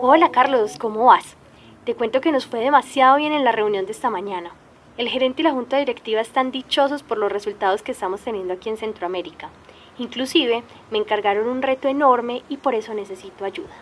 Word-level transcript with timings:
Hola 0.00 0.30
Carlos, 0.30 0.76
¿cómo 0.78 1.06
vas? 1.06 1.34
Te 1.84 1.96
cuento 1.96 2.20
que 2.20 2.30
nos 2.30 2.46
fue 2.46 2.60
demasiado 2.60 3.16
bien 3.16 3.32
en 3.32 3.42
la 3.42 3.50
reunión 3.50 3.84
de 3.84 3.90
esta 3.90 4.10
mañana. 4.10 4.52
El 4.96 5.08
gerente 5.08 5.42
y 5.42 5.44
la 5.44 5.50
junta 5.50 5.76
directiva 5.76 6.20
están 6.20 6.52
dichosos 6.52 7.02
por 7.02 7.18
los 7.18 7.32
resultados 7.32 7.82
que 7.82 7.90
estamos 7.90 8.20
teniendo 8.20 8.54
aquí 8.54 8.68
en 8.68 8.76
Centroamérica. 8.76 9.50
Inclusive 9.98 10.62
me 10.92 10.98
encargaron 10.98 11.48
un 11.48 11.62
reto 11.62 11.88
enorme 11.88 12.44
y 12.48 12.58
por 12.58 12.76
eso 12.76 12.94
necesito 12.94 13.44
ayuda. 13.44 13.74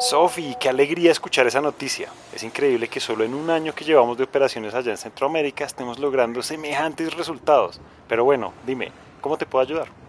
Sofi, 0.00 0.56
qué 0.58 0.70
alegría 0.70 1.12
escuchar 1.12 1.46
esa 1.46 1.60
noticia. 1.60 2.10
Es 2.34 2.42
increíble 2.42 2.88
que 2.88 2.98
solo 2.98 3.22
en 3.22 3.32
un 3.32 3.48
año 3.48 3.76
que 3.76 3.84
llevamos 3.84 4.18
de 4.18 4.24
operaciones 4.24 4.74
allá 4.74 4.90
en 4.90 4.98
Centroamérica 4.98 5.64
estemos 5.64 6.00
logrando 6.00 6.42
semejantes 6.42 7.14
resultados. 7.14 7.80
Pero 8.08 8.24
bueno, 8.24 8.52
dime, 8.66 8.90
¿cómo 9.20 9.38
te 9.38 9.46
puedo 9.46 9.64
ayudar? 9.64 10.05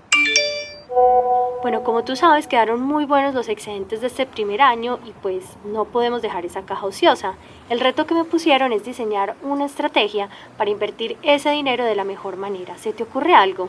Bueno, 1.67 1.83
como 1.83 2.05
tú 2.05 2.15
sabes, 2.15 2.47
quedaron 2.47 2.81
muy 2.81 3.03
buenos 3.03 3.35
los 3.35 3.49
excedentes 3.49 3.99
de 3.99 4.07
este 4.07 4.25
primer 4.25 4.61
año 4.61 4.99
y 5.05 5.11
pues 5.21 5.43
no 5.65 5.83
podemos 5.83 6.21
dejar 6.21 6.45
esa 6.45 6.61
caja 6.61 6.85
ociosa. 6.85 7.35
El 7.69 7.81
reto 7.81 8.07
que 8.07 8.13
me 8.13 8.23
pusieron 8.23 8.71
es 8.71 8.85
diseñar 8.85 9.35
una 9.43 9.65
estrategia 9.65 10.29
para 10.57 10.69
invertir 10.69 11.17
ese 11.23 11.49
dinero 11.49 11.83
de 11.83 11.95
la 11.95 12.05
mejor 12.05 12.37
manera. 12.37 12.77
¿Se 12.77 12.93
te 12.93 13.03
ocurre 13.03 13.35
algo? 13.35 13.67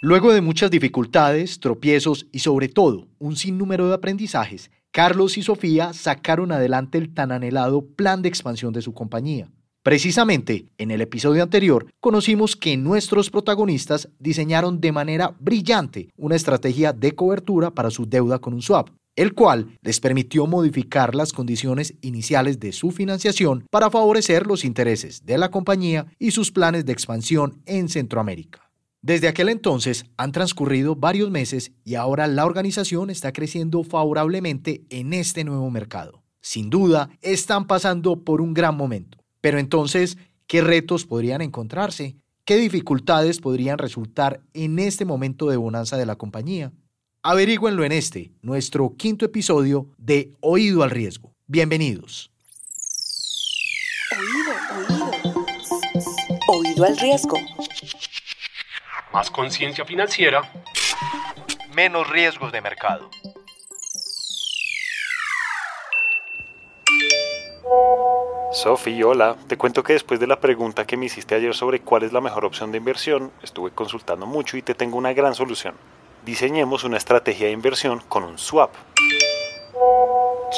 Luego 0.00 0.32
de 0.32 0.40
muchas 0.40 0.70
dificultades, 0.70 1.60
tropiezos 1.60 2.28
y 2.32 2.38
sobre 2.38 2.68
todo 2.68 3.08
un 3.18 3.36
sinnúmero 3.36 3.86
de 3.88 3.96
aprendizajes, 3.96 4.70
Carlos 4.90 5.36
y 5.36 5.42
Sofía 5.42 5.92
sacaron 5.92 6.50
adelante 6.50 6.96
el 6.96 7.12
tan 7.12 7.30
anhelado 7.30 7.84
plan 7.94 8.22
de 8.22 8.30
expansión 8.30 8.72
de 8.72 8.80
su 8.80 8.94
compañía. 8.94 9.50
Precisamente, 9.82 10.66
en 10.76 10.90
el 10.90 11.00
episodio 11.00 11.42
anterior, 11.42 11.86
conocimos 12.00 12.54
que 12.54 12.76
nuestros 12.76 13.30
protagonistas 13.30 14.10
diseñaron 14.18 14.78
de 14.78 14.92
manera 14.92 15.34
brillante 15.40 16.10
una 16.18 16.36
estrategia 16.36 16.92
de 16.92 17.12
cobertura 17.12 17.70
para 17.70 17.90
su 17.90 18.04
deuda 18.04 18.40
con 18.40 18.52
un 18.52 18.60
swap, 18.60 18.90
el 19.16 19.32
cual 19.32 19.78
les 19.80 19.98
permitió 19.98 20.46
modificar 20.46 21.14
las 21.14 21.32
condiciones 21.32 21.94
iniciales 22.02 22.60
de 22.60 22.72
su 22.72 22.90
financiación 22.90 23.64
para 23.70 23.88
favorecer 23.88 24.46
los 24.46 24.66
intereses 24.66 25.24
de 25.24 25.38
la 25.38 25.50
compañía 25.50 26.08
y 26.18 26.32
sus 26.32 26.52
planes 26.52 26.84
de 26.84 26.92
expansión 26.92 27.62
en 27.64 27.88
Centroamérica. 27.88 28.70
Desde 29.00 29.28
aquel 29.28 29.48
entonces 29.48 30.04
han 30.18 30.32
transcurrido 30.32 30.94
varios 30.94 31.30
meses 31.30 31.72
y 31.84 31.94
ahora 31.94 32.26
la 32.26 32.44
organización 32.44 33.08
está 33.08 33.32
creciendo 33.32 33.82
favorablemente 33.82 34.84
en 34.90 35.14
este 35.14 35.42
nuevo 35.42 35.70
mercado. 35.70 36.22
Sin 36.42 36.68
duda, 36.68 37.08
están 37.22 37.66
pasando 37.66 38.24
por 38.24 38.42
un 38.42 38.52
gran 38.52 38.76
momento. 38.76 39.19
Pero 39.40 39.58
entonces, 39.58 40.18
¿qué 40.46 40.60
retos 40.60 41.06
podrían 41.06 41.40
encontrarse? 41.40 42.16
¿Qué 42.44 42.56
dificultades 42.56 43.38
podrían 43.40 43.78
resultar 43.78 44.40
en 44.54 44.78
este 44.78 45.04
momento 45.04 45.48
de 45.48 45.56
bonanza 45.56 45.96
de 45.96 46.06
la 46.06 46.16
compañía? 46.16 46.72
Averígüenlo 47.22 47.84
en 47.84 47.92
este, 47.92 48.32
nuestro 48.42 48.96
quinto 48.96 49.24
episodio 49.24 49.86
de 49.98 50.32
Oído 50.40 50.82
al 50.82 50.90
Riesgo. 50.90 51.32
Bienvenidos. 51.46 52.30
Oído, 54.18 54.52
oído. 54.78 55.10
Oído 56.48 56.84
al 56.84 56.96
riesgo. 56.98 57.38
Más 59.12 59.30
conciencia 59.30 59.84
financiera. 59.84 60.50
Menos 61.74 62.08
riesgos 62.08 62.52
de 62.52 62.60
mercado. 62.60 63.10
Sofi, 68.62 69.02
hola. 69.02 69.36
Te 69.46 69.56
cuento 69.56 69.82
que 69.82 69.94
después 69.94 70.20
de 70.20 70.26
la 70.26 70.38
pregunta 70.38 70.86
que 70.86 70.98
me 70.98 71.06
hiciste 71.06 71.34
ayer 71.34 71.54
sobre 71.54 71.80
cuál 71.80 72.02
es 72.02 72.12
la 72.12 72.20
mejor 72.20 72.44
opción 72.44 72.70
de 72.70 72.76
inversión, 72.76 73.32
estuve 73.42 73.70
consultando 73.70 74.26
mucho 74.26 74.58
y 74.58 74.62
te 74.62 74.74
tengo 74.74 74.98
una 74.98 75.14
gran 75.14 75.34
solución. 75.34 75.74
Diseñemos 76.26 76.84
una 76.84 76.98
estrategia 76.98 77.46
de 77.46 77.54
inversión 77.54 78.02
con 78.06 78.22
un 78.22 78.36
swap. 78.36 78.70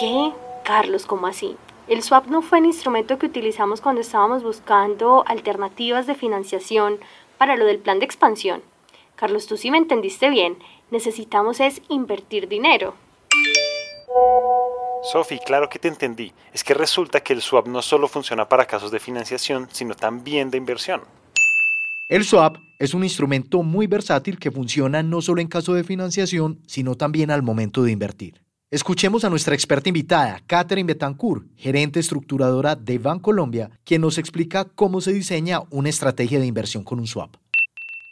¿Qué? 0.01 0.33
Carlos, 0.65 1.07
¿cómo 1.07 1.29
así? 1.29 1.57
El 1.87 2.03
swap 2.03 2.27
no 2.27 2.43
fue 2.43 2.59
el 2.59 2.67
instrumento 2.67 3.21
que 3.21 3.27
utilizamos 3.27 3.81
cuando 3.81 4.01
estábamos 4.01 4.43
buscando 4.43 5.23
alternativas 5.29 6.09
de 6.09 6.17
financiación 6.17 6.99
para 7.39 7.55
lo 7.55 7.67
del 7.67 7.79
plan 7.79 8.01
de 8.01 8.07
expansión. 8.07 8.63
Carlos, 9.15 9.47
tú 9.47 9.57
sí 9.57 9.71
me 9.71 9.79
entendiste 9.79 10.29
bien. 10.29 10.59
Necesitamos 10.91 11.61
es 11.61 11.81
invertir 11.89 12.49
dinero. 12.49 12.95
Sofi, 15.03 15.41
claro 15.41 15.69
que 15.69 15.81
te 15.81 15.89
entendí. 15.89 16.33
Es 16.53 16.63
que 16.63 16.75
resulta 16.75 17.21
que 17.21 17.33
el 17.33 17.43
swap 17.43 17.67
no 17.67 17.83
solo 17.83 18.07
funciona 18.07 18.49
para 18.49 18.67
casos 18.67 18.93
de 18.93 19.01
financiación, 19.01 19.69
sino 19.73 19.97
también 19.97 20.49
de 20.51 20.59
inversión. 20.59 21.03
El 22.09 22.25
swap 22.25 22.59
es 22.79 22.95
un 22.95 23.03
instrumento 23.03 23.65
muy 23.65 23.89
versátil 23.89 24.39
que 24.39 24.53
funciona 24.53 25.03
no 25.03 25.21
solo 25.21 25.41
en 25.41 25.49
caso 25.49 25.75
de 25.75 25.83
financiación, 25.83 26.61
sino 26.67 26.95
también 26.95 27.33
al 27.33 27.43
momento 27.43 27.83
de 27.83 27.91
invertir. 27.91 28.41
Escuchemos 28.71 29.25
a 29.25 29.31
nuestra 29.31 29.55
experta 29.55 29.89
invitada, 29.89 30.41
Catherine 30.47 30.87
Betancourt, 30.87 31.47
gerente 31.57 31.99
estructuradora 31.99 32.77
de 32.77 32.99
Bancolombia, 32.99 33.71
quien 33.85 34.03
nos 34.03 34.19
explica 34.19 34.67
cómo 34.67 35.01
se 35.01 35.13
diseña 35.13 35.63
una 35.71 35.89
estrategia 35.89 36.39
de 36.39 36.47
inversión 36.47 36.85
con 36.85 37.01
un 37.01 37.07
swap. 37.07 37.37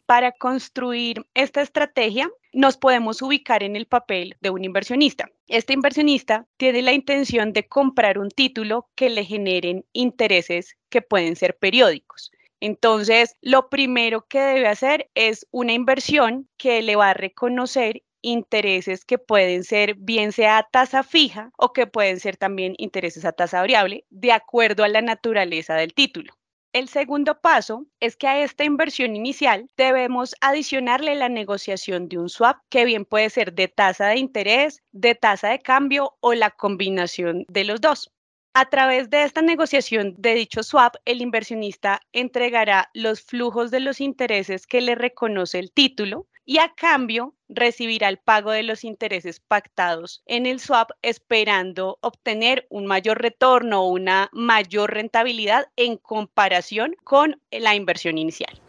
Para 0.07 0.33
construir 0.33 1.25
esta 1.35 1.63
estrategia, 1.63 2.29
nos 2.53 2.77
podemos 2.77 3.23
ubicar 3.23 3.63
en 3.63 3.77
el 3.77 3.87
papel 3.87 4.37
de 4.41 4.51
un 4.51 4.65
inversionista. 4.65 5.31
Este 5.47 5.73
inversionista 5.73 6.47
tiene 6.57 6.83
la 6.83 6.93
intención 6.93 7.53
de 7.53 7.67
comprar 7.67 8.19
un 8.19 8.31
título 8.31 8.89
que 8.95 9.11
le 9.11 9.25
generen 9.25 9.85
intereses 9.93 10.77
que 10.89 11.03
pueden 11.03 11.37
ser 11.37 11.57
periódicos. 11.57 12.31
Entonces, 12.61 13.37
lo 13.41 13.71
primero 13.71 14.27
que 14.29 14.41
debe 14.41 14.69
hacer 14.69 15.11
es 15.15 15.47
una 15.51 15.73
inversión 15.73 16.49
que 16.59 16.83
le 16.83 16.97
va 16.97 17.11
a 17.11 17.15
reconocer 17.15 18.03
intereses 18.23 19.05
que 19.07 19.19
pueden 19.19 19.65
ser 19.65 19.95
bien 19.95 20.33
sea 20.33 20.59
a 20.59 20.69
tasa 20.71 21.03
fija 21.03 21.53
o 21.57 21.73
que 21.73 21.87
pueden 21.87 22.21
ser 22.21 22.37
también 22.37 22.75
intereses 22.77 23.25
a 23.25 23.33
tasa 23.33 23.61
variable, 23.61 24.05
de 24.11 24.33
acuerdo 24.33 24.85
a 24.85 24.89
la 24.89 25.01
naturaleza 25.01 25.75
del 25.75 25.95
título. 25.95 26.35
El 26.73 26.89
segundo 26.89 27.41
paso 27.41 27.87
es 27.99 28.17
que 28.17 28.29
a 28.29 28.45
esta 28.45 28.63
inversión 28.63 29.17
inicial 29.17 29.69
debemos 29.77 30.37
adicionarle 30.41 31.17
la 31.17 31.29
negociación 31.29 32.09
de 32.09 32.19
un 32.19 32.29
swap, 32.29 32.59
que 32.69 32.85
bien 32.85 33.05
puede 33.05 33.29
ser 33.29 33.55
de 33.55 33.67
tasa 33.67 34.07
de 34.07 34.19
interés, 34.19 34.81
de 34.93 35.17
tasa 35.17 35.49
de 35.49 35.59
cambio 35.59 36.17
o 36.21 36.33
la 36.33 36.53
combinación 36.53 37.45
de 37.49 37.65
los 37.65 37.81
dos. 37.81 38.13
A 38.55 38.67
través 38.67 39.11
de 39.11 39.25
esta 39.25 39.43
negociación 39.43 40.15
de 40.17 40.35
dicho 40.35 40.63
swap, 40.63 40.95
el 41.07 41.23
inversionista 41.23 42.03
entregará 42.13 42.89
los 42.95 43.21
flujos 43.21 43.73
de 43.73 43.81
los 43.81 44.01
intereses 44.01 44.69
que 44.69 44.81
le 44.81 44.95
reconoce 44.95 45.59
el 45.59 45.73
título 45.73 46.29
y 46.45 46.59
a 46.59 46.73
cambio 46.77 47.35
recibirá 47.51 48.09
el 48.09 48.19
pago 48.19 48.53
de 48.53 48.63
los 48.63 48.85
intereses 48.85 49.41
pactados 49.41 50.23
en 50.27 50.47
el 50.47 50.61
swap 50.61 50.91
esperando 51.03 51.99
obtener 52.01 52.67
un 52.71 52.87
mayor 52.87 53.21
retorno 53.21 53.83
o 53.83 53.89
una 53.89 54.31
mayor 54.33 54.95
rentabilidad 54.95 55.67
en 55.77 55.97
comparación 55.97 56.97
con 57.05 57.41
la 57.51 57.75
inversión 57.75 58.17
inicial. 58.17 58.61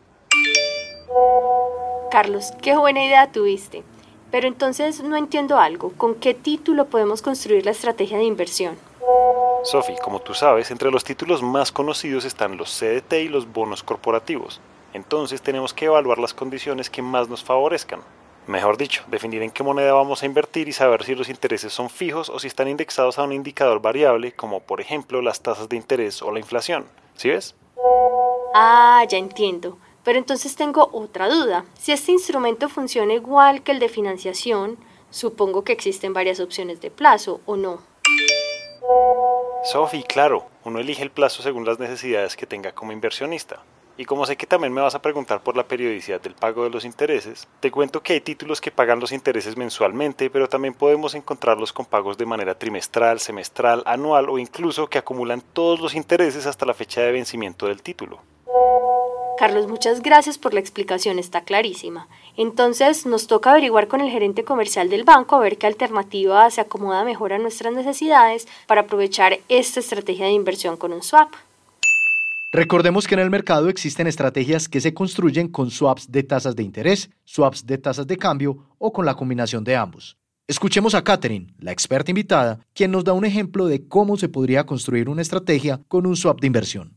Carlos, 2.11 2.51
qué 2.61 2.75
buena 2.75 3.05
idea 3.05 3.31
tuviste. 3.31 3.83
Pero 4.31 4.47
entonces 4.47 5.03
no 5.03 5.17
entiendo 5.17 5.59
algo. 5.59 5.91
¿Con 5.97 6.15
qué 6.15 6.33
título 6.33 6.87
podemos 6.87 7.21
construir 7.21 7.65
la 7.65 7.71
estrategia 7.71 8.17
de 8.17 8.23
inversión? 8.23 8.77
Sofi, 9.63 9.93
como 10.01 10.19
tú 10.19 10.33
sabes, 10.33 10.71
entre 10.71 10.89
los 10.89 11.03
títulos 11.03 11.43
más 11.43 11.71
conocidos 11.71 12.25
están 12.25 12.57
los 12.57 12.69
CDT 12.79 13.13
y 13.13 13.27
los 13.27 13.51
bonos 13.51 13.83
corporativos. 13.83 14.59
Entonces 14.93 15.41
tenemos 15.41 15.73
que 15.73 15.85
evaluar 15.85 16.17
las 16.17 16.33
condiciones 16.33 16.89
que 16.89 17.01
más 17.01 17.29
nos 17.29 17.43
favorezcan. 17.43 17.99
Mejor 18.51 18.75
dicho, 18.75 19.05
definir 19.07 19.41
en 19.43 19.49
qué 19.49 19.63
moneda 19.63 19.93
vamos 19.93 20.21
a 20.21 20.25
invertir 20.25 20.67
y 20.67 20.73
saber 20.73 21.05
si 21.05 21.15
los 21.15 21.29
intereses 21.29 21.71
son 21.71 21.89
fijos 21.89 22.29
o 22.29 22.37
si 22.37 22.47
están 22.47 22.67
indexados 22.67 23.17
a 23.17 23.23
un 23.23 23.31
indicador 23.31 23.81
variable, 23.81 24.33
como 24.33 24.59
por 24.59 24.81
ejemplo 24.81 25.21
las 25.21 25.39
tasas 25.39 25.69
de 25.69 25.77
interés 25.77 26.21
o 26.21 26.33
la 26.33 26.39
inflación. 26.39 26.83
¿Sí 27.15 27.29
ves? 27.29 27.55
Ah, 28.53 29.05
ya 29.07 29.17
entiendo. 29.17 29.77
Pero 30.03 30.19
entonces 30.19 30.57
tengo 30.57 30.89
otra 30.91 31.29
duda. 31.29 31.63
Si 31.79 31.93
este 31.93 32.11
instrumento 32.11 32.67
funciona 32.67 33.13
igual 33.13 33.63
que 33.63 33.71
el 33.71 33.79
de 33.79 33.87
financiación, 33.87 34.77
supongo 35.11 35.63
que 35.63 35.71
existen 35.71 36.11
varias 36.11 36.41
opciones 36.41 36.81
de 36.81 36.91
plazo, 36.91 37.39
¿o 37.45 37.55
no? 37.55 37.79
Sofi, 39.63 40.03
claro, 40.03 40.45
uno 40.65 40.79
elige 40.79 41.03
el 41.03 41.11
plazo 41.11 41.41
según 41.41 41.63
las 41.63 41.79
necesidades 41.79 42.35
que 42.35 42.45
tenga 42.45 42.73
como 42.73 42.91
inversionista. 42.91 43.61
Y 44.01 44.05
como 44.05 44.25
sé 44.25 44.35
que 44.35 44.47
también 44.47 44.73
me 44.73 44.81
vas 44.81 44.95
a 44.95 45.01
preguntar 45.03 45.43
por 45.43 45.55
la 45.55 45.67
periodicidad 45.67 46.19
del 46.19 46.33
pago 46.33 46.63
de 46.63 46.71
los 46.71 46.85
intereses, 46.85 47.47
te 47.59 47.69
cuento 47.69 48.01
que 48.01 48.13
hay 48.13 48.21
títulos 48.21 48.59
que 48.59 48.71
pagan 48.71 48.99
los 48.99 49.11
intereses 49.11 49.55
mensualmente, 49.55 50.31
pero 50.31 50.49
también 50.49 50.73
podemos 50.73 51.13
encontrarlos 51.13 51.71
con 51.71 51.85
pagos 51.85 52.17
de 52.17 52.25
manera 52.25 52.57
trimestral, 52.57 53.19
semestral, 53.19 53.83
anual 53.85 54.27
o 54.27 54.39
incluso 54.39 54.87
que 54.87 54.97
acumulan 54.97 55.43
todos 55.53 55.79
los 55.79 55.93
intereses 55.93 56.47
hasta 56.47 56.65
la 56.65 56.73
fecha 56.73 57.01
de 57.01 57.11
vencimiento 57.11 57.67
del 57.67 57.83
título. 57.83 58.17
Carlos, 59.37 59.67
muchas 59.67 60.01
gracias 60.01 60.39
por 60.39 60.55
la 60.55 60.61
explicación, 60.61 61.19
está 61.19 61.41
clarísima. 61.41 62.07
Entonces 62.37 63.05
nos 63.05 63.27
toca 63.27 63.51
averiguar 63.51 63.87
con 63.87 64.01
el 64.01 64.09
gerente 64.09 64.43
comercial 64.43 64.89
del 64.89 65.03
banco 65.03 65.35
a 65.35 65.41
ver 65.41 65.59
qué 65.59 65.67
alternativa 65.67 66.49
se 66.49 66.61
acomoda 66.61 67.03
mejor 67.03 67.33
a 67.33 67.37
nuestras 67.37 67.71
necesidades 67.71 68.47
para 68.65 68.81
aprovechar 68.81 69.37
esta 69.47 69.79
estrategia 69.79 70.25
de 70.25 70.31
inversión 70.31 70.75
con 70.75 70.91
un 70.91 71.03
swap. 71.03 71.31
Recordemos 72.53 73.07
que 73.07 73.15
en 73.15 73.21
el 73.21 73.29
mercado 73.29 73.69
existen 73.69 74.07
estrategias 74.07 74.67
que 74.67 74.81
se 74.81 74.93
construyen 74.93 75.47
con 75.47 75.71
swaps 75.71 76.11
de 76.11 76.21
tasas 76.23 76.53
de 76.53 76.63
interés, 76.63 77.09
swaps 77.23 77.65
de 77.65 77.77
tasas 77.77 78.07
de 78.07 78.17
cambio 78.17 78.75
o 78.77 78.91
con 78.91 79.05
la 79.05 79.15
combinación 79.15 79.63
de 79.63 79.77
ambos. 79.77 80.17
Escuchemos 80.49 80.93
a 80.93 81.01
Catherine, 81.01 81.53
la 81.59 81.71
experta 81.71 82.11
invitada, 82.11 82.59
quien 82.73 82.91
nos 82.91 83.05
da 83.05 83.13
un 83.13 83.23
ejemplo 83.23 83.67
de 83.67 83.87
cómo 83.87 84.17
se 84.17 84.27
podría 84.27 84.65
construir 84.65 85.07
una 85.07 85.21
estrategia 85.21 85.79
con 85.87 86.05
un 86.05 86.17
swap 86.17 86.41
de 86.41 86.47
inversión. 86.47 86.93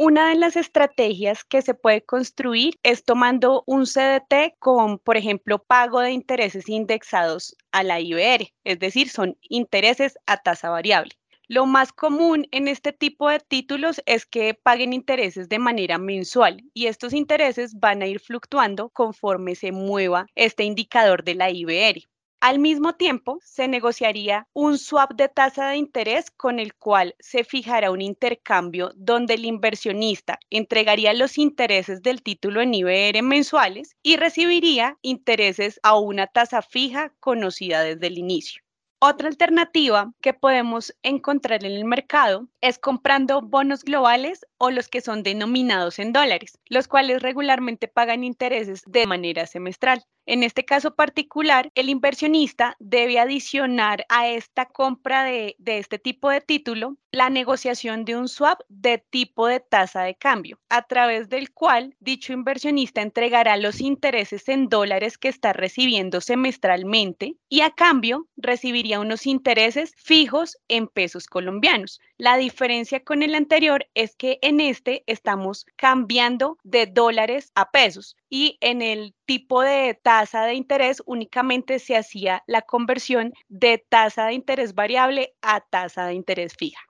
Una 0.00 0.30
de 0.30 0.34
las 0.34 0.56
estrategias 0.56 1.44
que 1.44 1.62
se 1.62 1.74
puede 1.74 2.02
construir 2.02 2.74
es 2.82 3.04
tomando 3.04 3.62
un 3.66 3.84
CDT 3.84 4.58
con, 4.58 4.98
por 4.98 5.16
ejemplo, 5.16 5.62
pago 5.62 6.00
de 6.00 6.10
intereses 6.10 6.68
indexados 6.68 7.54
a 7.70 7.84
la 7.84 8.00
IBR, 8.00 8.52
es 8.64 8.80
decir, 8.80 9.08
son 9.08 9.38
intereses 9.42 10.18
a 10.26 10.38
tasa 10.38 10.68
variable. 10.68 11.19
Lo 11.52 11.66
más 11.66 11.92
común 11.92 12.46
en 12.52 12.68
este 12.68 12.92
tipo 12.92 13.28
de 13.28 13.40
títulos 13.40 14.00
es 14.06 14.24
que 14.24 14.54
paguen 14.54 14.92
intereses 14.92 15.48
de 15.48 15.58
manera 15.58 15.98
mensual 15.98 16.62
y 16.72 16.86
estos 16.86 17.12
intereses 17.12 17.74
van 17.74 18.02
a 18.02 18.06
ir 18.06 18.20
fluctuando 18.20 18.90
conforme 18.90 19.56
se 19.56 19.72
mueva 19.72 20.26
este 20.36 20.62
indicador 20.62 21.24
de 21.24 21.34
la 21.34 21.50
IBR. 21.50 22.04
Al 22.38 22.60
mismo 22.60 22.94
tiempo, 22.94 23.40
se 23.42 23.66
negociaría 23.66 24.46
un 24.52 24.78
swap 24.78 25.14
de 25.14 25.28
tasa 25.28 25.70
de 25.70 25.76
interés 25.76 26.30
con 26.30 26.60
el 26.60 26.74
cual 26.74 27.16
se 27.18 27.42
fijará 27.42 27.90
un 27.90 28.00
intercambio 28.00 28.92
donde 28.94 29.34
el 29.34 29.44
inversionista 29.44 30.38
entregaría 30.50 31.12
los 31.14 31.36
intereses 31.36 32.00
del 32.00 32.22
título 32.22 32.60
en 32.60 32.74
IBR 32.74 33.22
mensuales 33.22 33.96
y 34.04 34.14
recibiría 34.18 34.98
intereses 35.02 35.80
a 35.82 35.98
una 35.98 36.28
tasa 36.28 36.62
fija 36.62 37.12
conocida 37.18 37.82
desde 37.82 38.06
el 38.06 38.18
inicio. 38.18 38.62
Otra 39.02 39.28
alternativa 39.28 40.12
que 40.20 40.34
podemos 40.34 40.94
encontrar 41.02 41.64
en 41.64 41.72
el 41.72 41.86
mercado 41.86 42.48
es 42.60 42.78
comprando 42.78 43.40
bonos 43.40 43.82
globales 43.82 44.46
o 44.58 44.70
los 44.70 44.88
que 44.88 45.00
son 45.00 45.22
denominados 45.22 45.98
en 45.98 46.12
dólares, 46.12 46.58
los 46.66 46.86
cuales 46.86 47.22
regularmente 47.22 47.88
pagan 47.88 48.24
intereses 48.24 48.82
de 48.86 49.06
manera 49.06 49.46
semestral. 49.46 50.04
En 50.26 50.42
este 50.42 50.64
caso 50.64 50.94
particular, 50.94 51.70
el 51.74 51.88
inversionista 51.88 52.76
debe 52.78 53.18
adicionar 53.18 54.04
a 54.08 54.28
esta 54.28 54.66
compra 54.66 55.24
de, 55.24 55.56
este 55.64 55.98
tipo 55.98 56.28
de 56.30 56.40
título 56.40 56.96
la 57.10 57.30
negociación 57.30 58.04
de 58.04 58.16
un 58.16 58.28
swap 58.28 58.60
de 58.68 58.98
tipo 58.98 59.48
de 59.48 59.58
tasa 59.60 60.02
de 60.02 60.14
cambio, 60.14 60.60
a 60.68 60.82
través 60.82 61.28
del 61.28 61.52
cual 61.52 61.96
dicho 61.98 62.32
inversionista 62.32 63.02
entregará 63.02 63.56
los 63.56 63.80
intereses 63.80 64.48
en 64.48 64.68
dólares 64.68 65.18
que 65.18 65.28
está 65.28 65.52
recibiendo 65.52 66.20
semestralmente 66.20 67.36
y 67.48 67.62
a 67.62 67.70
cambio 67.70 68.28
recibiría 68.36 69.00
unos 69.00 69.26
intereses 69.26 69.92
fijos 69.96 70.58
en 70.68 70.86
pesos 70.86 71.26
colombianos. 71.26 72.00
La 72.18 72.36
diferencia 72.36 73.02
con 73.02 73.22
el 73.22 73.34
anterior 73.34 73.86
es 73.94 74.14
que 74.14 74.38
en 74.42 74.60
este 74.60 75.02
estamos 75.06 75.66
cambiando 75.76 76.58
de 76.62 76.86
dólares 76.86 77.50
a 77.54 77.70
pesos 77.70 78.16
y 78.30 78.56
en 78.60 78.80
el 78.80 79.14
tipo 79.26 79.60
de 79.60 79.98
tasa 80.00 80.44
de 80.44 80.54
interés 80.54 81.02
únicamente 81.04 81.80
se 81.80 81.96
hacía 81.96 82.42
la 82.46 82.62
conversión 82.62 83.34
de 83.48 83.84
tasa 83.86 84.26
de 84.26 84.34
interés 84.34 84.74
variable 84.74 85.34
a 85.42 85.60
tasa 85.60 86.06
de 86.06 86.14
interés 86.14 86.54
fija. 86.56 86.80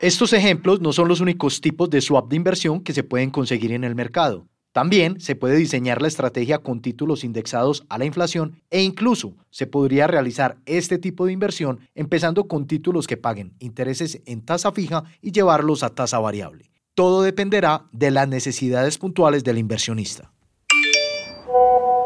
Estos 0.00 0.32
ejemplos 0.34 0.80
no 0.80 0.92
son 0.92 1.08
los 1.08 1.20
únicos 1.20 1.60
tipos 1.60 1.88
de 1.88 2.02
swap 2.02 2.28
de 2.28 2.36
inversión 2.36 2.84
que 2.84 2.92
se 2.92 3.02
pueden 3.02 3.30
conseguir 3.30 3.72
en 3.72 3.84
el 3.84 3.94
mercado. 3.94 4.46
También 4.72 5.20
se 5.20 5.36
puede 5.36 5.56
diseñar 5.56 6.02
la 6.02 6.08
estrategia 6.08 6.58
con 6.58 6.82
títulos 6.82 7.22
indexados 7.22 7.86
a 7.88 7.96
la 7.96 8.06
inflación 8.06 8.60
e 8.70 8.82
incluso 8.82 9.36
se 9.50 9.68
podría 9.68 10.08
realizar 10.08 10.58
este 10.66 10.98
tipo 10.98 11.26
de 11.26 11.32
inversión 11.32 11.78
empezando 11.94 12.48
con 12.48 12.66
títulos 12.66 13.06
que 13.06 13.16
paguen 13.16 13.54
intereses 13.60 14.20
en 14.26 14.44
tasa 14.44 14.72
fija 14.72 15.04
y 15.22 15.30
llevarlos 15.30 15.84
a 15.84 15.94
tasa 15.94 16.18
variable. 16.18 16.72
Todo 16.94 17.22
dependerá 17.22 17.86
de 17.92 18.10
las 18.10 18.26
necesidades 18.26 18.98
puntuales 18.98 19.44
del 19.44 19.58
inversionista. 19.58 20.33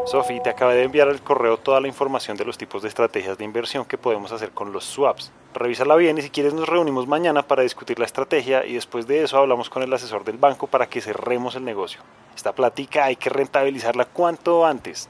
Sofi, 0.09 0.39
te 0.39 0.49
acabé 0.49 0.73
de 0.73 0.85
enviar 0.85 1.07
al 1.07 1.21
correo 1.21 1.57
toda 1.57 1.79
la 1.79 1.87
información 1.87 2.35
de 2.35 2.43
los 2.43 2.57
tipos 2.57 2.81
de 2.81 2.87
estrategias 2.87 3.37
de 3.37 3.45
inversión 3.45 3.85
que 3.85 3.99
podemos 3.99 4.31
hacer 4.31 4.49
con 4.49 4.73
los 4.73 4.83
swaps. 4.83 5.31
Revísala 5.53 5.95
bien 5.97 6.17
y 6.17 6.23
si 6.23 6.31
quieres 6.31 6.55
nos 6.55 6.67
reunimos 6.67 7.07
mañana 7.07 7.43
para 7.43 7.61
discutir 7.61 7.99
la 7.99 8.07
estrategia 8.07 8.65
y 8.65 8.73
después 8.73 9.05
de 9.05 9.21
eso 9.21 9.37
hablamos 9.37 9.69
con 9.69 9.83
el 9.83 9.93
asesor 9.93 10.23
del 10.23 10.37
banco 10.37 10.65
para 10.65 10.89
que 10.89 10.99
cerremos 10.99 11.55
el 11.55 11.63
negocio. 11.63 12.01
Esta 12.35 12.53
plática 12.55 13.05
hay 13.05 13.17
que 13.17 13.29
rentabilizarla 13.29 14.05
cuanto 14.05 14.65
antes. 14.65 15.07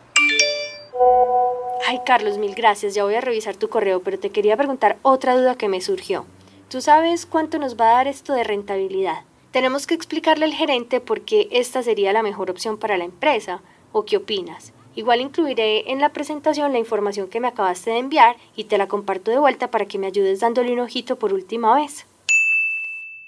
Ay, 1.87 2.01
Carlos, 2.05 2.37
mil 2.37 2.53
gracias. 2.53 2.93
Ya 2.93 3.05
voy 3.05 3.15
a 3.15 3.21
revisar 3.21 3.55
tu 3.55 3.69
correo, 3.69 4.01
pero 4.01 4.19
te 4.19 4.31
quería 4.31 4.57
preguntar 4.57 4.97
otra 5.01 5.37
duda 5.37 5.55
que 5.55 5.69
me 5.69 5.79
surgió. 5.79 6.25
¿Tú 6.67 6.81
sabes 6.81 7.25
cuánto 7.25 7.57
nos 7.57 7.79
va 7.79 7.91
a 7.91 7.93
dar 7.93 8.07
esto 8.09 8.33
de 8.33 8.43
rentabilidad? 8.43 9.23
Tenemos 9.51 9.87
que 9.87 9.93
explicarle 9.93 10.43
al 10.43 10.53
gerente 10.53 10.99
por 10.99 11.21
qué 11.21 11.47
esta 11.51 11.83
sería 11.83 12.11
la 12.11 12.21
mejor 12.21 12.51
opción 12.51 12.77
para 12.77 12.97
la 12.97 13.05
empresa. 13.05 13.61
¿O 13.93 14.03
qué 14.03 14.17
opinas? 14.17 14.73
Igual 14.95 15.21
incluiré 15.21 15.91
en 15.91 15.99
la 15.99 16.09
presentación 16.09 16.71
la 16.71 16.79
información 16.79 17.29
que 17.29 17.39
me 17.39 17.47
acabaste 17.47 17.91
de 17.91 17.99
enviar 17.99 18.35
y 18.55 18.65
te 18.65 18.77
la 18.77 18.87
comparto 18.87 19.31
de 19.31 19.39
vuelta 19.39 19.71
para 19.71 19.85
que 19.85 19.97
me 19.97 20.07
ayudes 20.07 20.39
dándole 20.39 20.73
un 20.73 20.79
ojito 20.79 21.17
por 21.17 21.33
última 21.33 21.75
vez. 21.75 22.05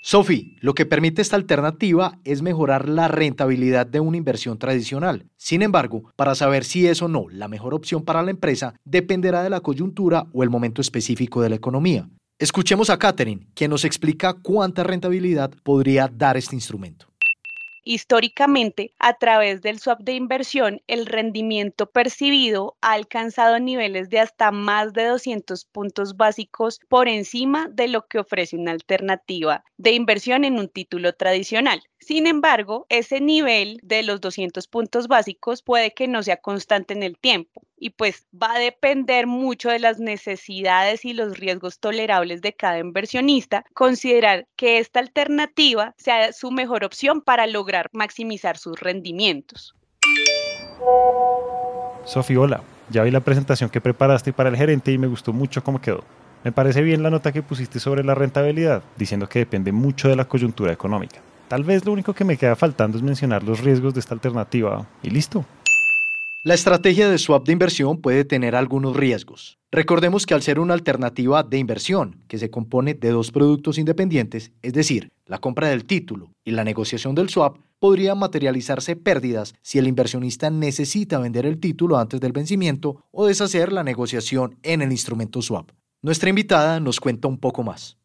Sophie, 0.04 0.56
lo 0.62 0.74
que 0.74 0.88
permite 0.88 1.22
esta 1.22 1.36
alternativa 1.36 2.18
es 2.24 2.42
mejorar 2.42 2.90
la 2.90 3.08
rentabilidad 3.08 3.86
de 3.86 4.00
una 4.00 4.18
inversión 4.18 4.58
tradicional. 4.58 5.28
Sin 5.38 5.62
embargo, 5.62 6.12
para 6.16 6.34
saber 6.34 6.64
si 6.64 6.88
es 6.88 7.04
o 7.04 7.08
no 7.08 7.28
la 7.30 7.48
mejor 7.48 7.76
opción 7.76 8.04
para 8.04 8.24
la 8.24 8.32
empresa, 8.32 8.74
dependerá 8.84 9.44
de 9.44 9.52
la 9.52 9.60
coyuntura 9.60 10.26
o 10.34 10.42
el 10.42 10.50
momento 10.50 10.82
específico 10.82 11.44
de 11.44 11.50
la 11.50 11.56
economía. 11.56 12.10
Escuchemos 12.40 12.90
a 12.90 12.98
Catherine, 12.98 13.46
quien 13.54 13.70
nos 13.70 13.86
explica 13.86 14.34
cuánta 14.34 14.84
rentabilidad 14.84 15.52
podría 15.64 16.08
dar 16.12 16.36
este 16.36 16.56
instrumento. 16.56 17.11
Históricamente, 17.94 18.94
a 19.00 19.16
través 19.16 19.62
del 19.62 19.78
swap 19.78 20.00
de 20.00 20.14
inversión, 20.14 20.82
el 20.88 21.06
rendimiento 21.06 21.92
percibido 21.92 22.78
ha 22.80 22.94
alcanzado 22.94 23.60
niveles 23.60 24.10
de 24.10 24.20
hasta 24.20 24.50
más 24.52 24.94
de 24.94 25.04
200 25.08 25.66
puntos 25.66 26.16
básicos 26.16 26.80
por 26.88 27.10
encima 27.10 27.68
de 27.68 27.90
lo 27.90 28.08
que 28.08 28.20
ofrece 28.20 28.56
una 28.56 28.72
alternativa 28.72 29.66
de 29.76 29.92
inversión 29.92 30.46
en 30.46 30.58
un 30.58 30.70
título 30.70 31.12
tradicional. 31.12 31.84
Sin 32.00 32.28
embargo, 32.28 32.86
ese 32.88 33.20
nivel 33.20 33.78
de 33.84 34.04
los 34.04 34.22
200 34.22 34.70
puntos 34.70 35.10
básicos 35.10 35.62
puede 35.62 35.94
que 35.94 36.08
no 36.08 36.24
sea 36.24 36.38
constante 36.38 36.94
en 36.94 37.04
el 37.04 37.18
tiempo 37.18 37.62
y 37.82 37.90
pues 37.90 38.28
va 38.32 38.54
a 38.54 38.60
depender 38.60 39.26
mucho 39.26 39.70
de 39.70 39.80
las 39.80 40.00
necesidades 40.00 41.04
y 41.04 41.14
los 41.14 41.40
riesgos 41.40 41.80
tolerables 41.80 42.42
de 42.44 42.54
cada 42.54 42.78
inversionista, 42.78 43.66
considerar 43.74 44.46
que 44.56 44.78
esta 44.78 45.00
alternativa 45.00 45.96
sea 45.98 46.32
su 46.32 46.52
mejor 46.52 46.84
opción 46.84 47.22
para 47.22 47.48
lograr 47.48 47.90
maximizar 47.92 48.58
sus 48.58 48.80
rendimientos. 48.80 49.74
Sofía, 52.06 52.40
hola. 52.40 52.64
Ya 52.92 53.04
vi 53.04 53.10
la 53.10 53.22
presentación 53.22 53.70
que 53.70 53.82
preparaste 53.82 54.32
para 54.32 54.50
el 54.50 54.58
gerente 54.58 54.92
y 54.92 54.98
me 54.98 55.08
gustó 55.08 55.34
mucho 55.34 55.64
cómo 55.64 55.82
quedó. 55.82 56.04
Me 56.44 56.52
parece 56.52 56.82
bien 56.82 57.02
la 57.02 57.10
nota 57.10 57.32
que 57.32 57.42
pusiste 57.42 57.80
sobre 57.80 58.04
la 58.04 58.14
rentabilidad, 58.14 58.84
diciendo 58.96 59.28
que 59.28 59.40
depende 59.40 59.72
mucho 59.72 60.08
de 60.08 60.16
la 60.16 60.26
coyuntura 60.26 60.72
económica. 60.72 61.20
Tal 61.48 61.64
vez 61.64 61.84
lo 61.84 61.94
único 61.94 62.14
que 62.14 62.26
me 62.26 62.38
queda 62.38 62.56
faltando 62.56 62.98
es 62.98 63.04
mencionar 63.04 63.44
los 63.44 63.62
riesgos 63.62 63.94
de 63.94 64.02
esta 64.02 64.14
alternativa 64.14 64.86
y 65.02 65.10
listo. 65.10 65.46
La 66.44 66.56
estrategia 66.56 67.08
de 67.08 67.20
swap 67.20 67.46
de 67.46 67.54
inversión 67.54 68.02
puede 68.02 68.26
tener 68.26 68.56
algunos 68.56 68.96
riesgos. 68.96 69.60
Recordemos 69.72 70.26
que 70.26 70.34
al 70.34 70.42
ser 70.42 70.60
una 70.60 70.74
alternativa 70.74 71.44
de 71.44 71.60
inversión 71.60 72.24
que 72.28 72.40
se 72.40 72.50
compone 72.50 72.96
de 72.96 73.12
dos 73.12 73.30
productos 73.30 73.78
independientes, 73.78 74.52
es 74.64 74.74
decir, 74.74 75.12
la 75.28 75.38
compra 75.38 75.68
del 75.68 75.86
título 75.86 76.32
y 76.44 76.50
la 76.50 76.64
negociación 76.64 77.14
del 77.14 77.30
swap, 77.30 77.58
podrían 77.78 78.18
materializarse 78.18 78.96
pérdidas 78.96 79.54
si 79.62 79.78
el 79.78 79.88
inversionista 79.88 80.50
necesita 80.50 81.20
vender 81.20 81.46
el 81.46 81.60
título 81.60 82.00
antes 82.00 82.20
del 82.20 82.32
vencimiento 82.32 83.06
o 83.12 83.28
deshacer 83.28 83.72
la 83.72 83.84
negociación 83.84 84.58
en 84.64 84.82
el 84.82 84.92
instrumento 84.92 85.44
swap. 85.44 85.70
Nuestra 86.02 86.32
invitada 86.32 86.80
nos 86.80 87.00
cuenta 87.00 87.28
un 87.28 87.38
poco 87.38 87.62
más. 87.62 88.00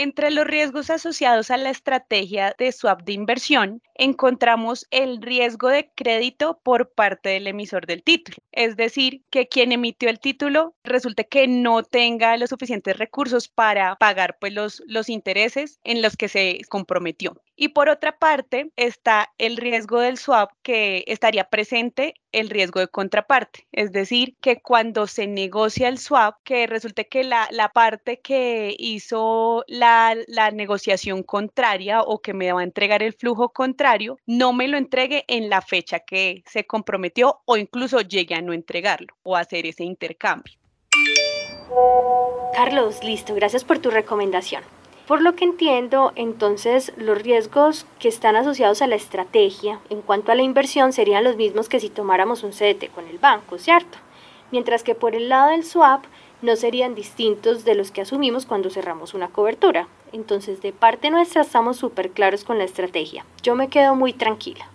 Entre 0.00 0.30
los 0.30 0.46
riesgos 0.46 0.90
asociados 0.90 1.50
a 1.50 1.56
la 1.56 1.70
estrategia 1.70 2.54
de 2.56 2.70
swap 2.70 3.02
de 3.02 3.14
inversión, 3.14 3.82
encontramos 3.96 4.86
el 4.92 5.20
riesgo 5.20 5.66
de 5.70 5.90
crédito 5.92 6.60
por 6.62 6.92
parte 6.92 7.30
del 7.30 7.48
emisor 7.48 7.84
del 7.84 8.04
título, 8.04 8.36
es 8.52 8.76
decir, 8.76 9.24
que 9.28 9.48
quien 9.48 9.72
emitió 9.72 10.08
el 10.08 10.20
título 10.20 10.76
resulte 10.84 11.26
que 11.26 11.48
no 11.48 11.82
tenga 11.82 12.36
los 12.36 12.50
suficientes 12.50 12.96
recursos 12.96 13.48
para 13.48 13.96
pagar 13.96 14.38
pues, 14.38 14.52
los, 14.52 14.84
los 14.86 15.08
intereses 15.08 15.80
en 15.82 16.00
los 16.00 16.16
que 16.16 16.28
se 16.28 16.60
comprometió. 16.68 17.42
Y 17.60 17.70
por 17.70 17.88
otra 17.88 18.16
parte 18.16 18.70
está 18.76 19.32
el 19.36 19.56
riesgo 19.56 19.98
del 19.98 20.16
swap 20.16 20.52
que 20.62 21.02
estaría 21.08 21.50
presente 21.50 22.14
el 22.30 22.50
riesgo 22.50 22.78
de 22.78 22.86
contraparte, 22.86 23.66
es 23.72 23.90
decir, 23.90 24.36
que 24.40 24.60
cuando 24.62 25.08
se 25.08 25.26
negocia 25.26 25.88
el 25.88 25.98
swap, 25.98 26.36
que 26.44 26.68
resulte 26.68 27.08
que 27.08 27.24
la, 27.24 27.48
la 27.50 27.70
parte 27.70 28.20
que 28.20 28.76
hizo 28.78 29.64
la, 29.66 30.16
la, 30.28 30.52
negociación 30.52 31.24
contraria 31.24 32.02
o 32.02 32.20
que 32.20 32.32
me 32.32 32.52
va 32.52 32.60
a 32.60 32.64
entregar 32.64 33.02
el 33.02 33.12
flujo 33.12 33.48
contrario, 33.48 34.20
no 34.24 34.52
me 34.52 34.68
lo 34.68 34.76
entregue 34.76 35.24
en 35.26 35.50
la 35.50 35.60
fecha 35.60 35.98
que 35.98 36.44
se 36.46 36.64
comprometió 36.64 37.40
o 37.44 37.56
incluso 37.56 38.02
llegue 38.02 38.36
a 38.36 38.40
no 38.40 38.52
entregarlo 38.52 39.16
o 39.24 39.34
hacer 39.34 39.66
ese 39.66 39.82
intercambio. 39.82 40.54
Carlos, 42.54 43.02
listo, 43.02 43.34
gracias 43.34 43.64
por 43.64 43.80
tu 43.80 43.90
recomendación. 43.90 44.77
Por 45.08 45.22
lo 45.22 45.34
que 45.34 45.44
entiendo, 45.44 46.12
entonces 46.14 46.92
los 46.96 47.20
riesgos 47.20 47.86
que 47.98 48.08
están 48.08 48.36
asociados 48.36 48.82
a 48.82 48.86
la 48.86 48.94
estrategia 48.94 49.80
en 49.90 50.02
cuanto 50.02 50.30
a 50.30 50.36
la 50.36 50.42
inversión 50.42 50.92
serían 50.92 51.24
los 51.24 51.36
mismos 51.36 51.68
que 51.68 51.80
si 51.80 51.88
tomáramos 51.88 52.44
un 52.44 52.52
CDT 52.52 52.92
con 52.94 53.08
el 53.08 53.18
banco, 53.18 53.58
¿cierto? 53.58 53.98
mientras 54.50 54.82
que 54.82 54.94
por 54.94 55.14
el 55.14 55.28
lado 55.28 55.50
del 55.50 55.64
swap 55.64 56.04
no 56.42 56.56
serían 56.56 56.94
distintos 56.94 57.64
de 57.64 57.74
los 57.74 57.90
que 57.90 58.02
asumimos 58.02 58.46
cuando 58.46 58.70
cerramos 58.70 59.14
una 59.14 59.28
cobertura. 59.28 59.88
Entonces, 60.12 60.62
de 60.62 60.72
parte 60.72 61.10
nuestra 61.10 61.42
estamos 61.42 61.76
súper 61.76 62.10
claros 62.10 62.44
con 62.44 62.58
la 62.58 62.64
estrategia. 62.64 63.24
Yo 63.42 63.54
me 63.54 63.68
quedo 63.68 63.94
muy 63.94 64.12
tranquila. 64.12 64.68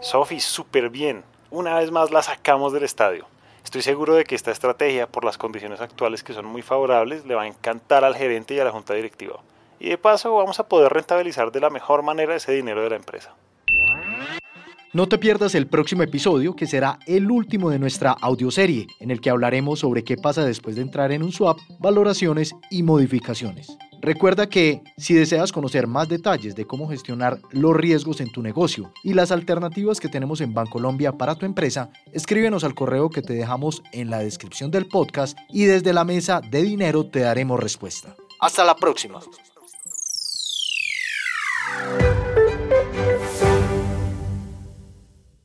Sofi, 0.00 0.40
súper 0.40 0.90
bien. 0.90 1.24
Una 1.50 1.76
vez 1.76 1.90
más 1.90 2.10
la 2.10 2.22
sacamos 2.22 2.72
del 2.72 2.84
estadio. 2.84 3.26
Estoy 3.68 3.82
seguro 3.82 4.14
de 4.14 4.24
que 4.24 4.34
esta 4.34 4.50
estrategia, 4.50 5.06
por 5.06 5.26
las 5.26 5.36
condiciones 5.36 5.82
actuales 5.82 6.24
que 6.24 6.32
son 6.32 6.46
muy 6.46 6.62
favorables, 6.62 7.26
le 7.26 7.34
va 7.34 7.42
a 7.42 7.46
encantar 7.46 8.02
al 8.02 8.16
gerente 8.16 8.54
y 8.54 8.60
a 8.60 8.64
la 8.64 8.70
junta 8.70 8.94
directiva. 8.94 9.40
Y 9.78 9.90
de 9.90 9.98
paso 9.98 10.34
vamos 10.34 10.58
a 10.58 10.66
poder 10.66 10.90
rentabilizar 10.90 11.52
de 11.52 11.60
la 11.60 11.68
mejor 11.68 12.02
manera 12.02 12.34
ese 12.34 12.52
dinero 12.52 12.82
de 12.82 12.88
la 12.88 12.96
empresa. 12.96 13.34
No 14.94 15.06
te 15.06 15.18
pierdas 15.18 15.54
el 15.54 15.66
próximo 15.66 16.02
episodio 16.02 16.56
que 16.56 16.66
será 16.66 16.98
el 17.06 17.30
último 17.30 17.68
de 17.68 17.78
nuestra 17.78 18.12
audioserie 18.12 18.86
en 19.00 19.10
el 19.10 19.20
que 19.20 19.28
hablaremos 19.28 19.80
sobre 19.80 20.02
qué 20.02 20.16
pasa 20.16 20.46
después 20.46 20.74
de 20.76 20.80
entrar 20.80 21.12
en 21.12 21.22
un 21.22 21.30
swap, 21.30 21.58
valoraciones 21.78 22.54
y 22.70 22.82
modificaciones. 22.82 23.76
Recuerda 24.00 24.48
que 24.48 24.82
si 24.96 25.14
deseas 25.14 25.52
conocer 25.52 25.86
más 25.86 26.08
detalles 26.08 26.54
de 26.54 26.66
cómo 26.66 26.88
gestionar 26.88 27.38
los 27.50 27.76
riesgos 27.76 28.20
en 28.20 28.30
tu 28.30 28.42
negocio 28.42 28.92
y 29.02 29.14
las 29.14 29.32
alternativas 29.32 30.00
que 30.00 30.08
tenemos 30.08 30.40
en 30.40 30.54
Bancolombia 30.54 31.12
para 31.12 31.34
tu 31.34 31.46
empresa, 31.46 31.90
escríbenos 32.12 32.64
al 32.64 32.74
correo 32.74 33.10
que 33.10 33.22
te 33.22 33.34
dejamos 33.34 33.82
en 33.92 34.10
la 34.10 34.20
descripción 34.20 34.70
del 34.70 34.86
podcast 34.86 35.36
y 35.48 35.64
desde 35.64 35.92
la 35.92 36.04
mesa 36.04 36.40
de 36.40 36.62
dinero 36.62 37.06
te 37.06 37.20
daremos 37.20 37.60
respuesta. 37.60 38.14
Hasta 38.40 38.64
la 38.64 38.76
próxima. 38.76 39.20